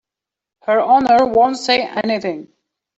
[0.63, 2.47] Her Honor won't say anything.